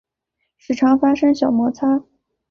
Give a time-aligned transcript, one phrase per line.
[0.57, 2.03] 时常发生小摩擦